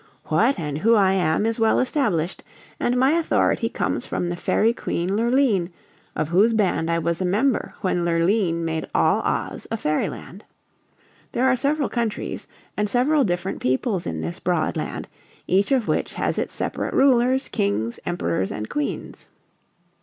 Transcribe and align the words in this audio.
"What 0.29 0.57
and 0.59 0.79
who 0.79 0.95
I 0.95 1.11
am 1.13 1.45
is 1.45 1.59
well 1.59 1.79
established, 1.79 2.43
and 2.79 2.97
my 2.97 3.11
authority 3.11 3.69
comes 3.69 4.03
from 4.03 4.29
the 4.29 4.35
Fairy 4.35 4.73
Queen 4.73 5.15
Lurline, 5.15 5.69
of 6.15 6.29
whose 6.29 6.53
band 6.53 6.89
I 6.89 6.97
was 6.97 7.21
a 7.21 7.23
member 7.23 7.75
when 7.81 8.03
Lurline 8.03 8.65
made 8.65 8.87
all 8.95 9.19
Oz 9.21 9.67
a 9.69 9.77
Fairyland. 9.77 10.43
There 11.33 11.45
are 11.47 11.55
several 11.55 11.87
countries 11.87 12.47
and 12.75 12.89
several 12.89 13.23
different 13.23 13.61
peoples 13.61 14.07
in 14.07 14.21
this 14.21 14.39
broad 14.39 14.75
land, 14.75 15.07
each 15.45 15.71
of 15.71 15.87
which 15.87 16.15
has 16.15 16.39
its 16.39 16.55
separate 16.55 16.95
rulers, 16.95 17.47
Kings, 17.47 17.99
Emperors 18.03 18.51
and 18.51 18.67
Queens. 18.69 19.29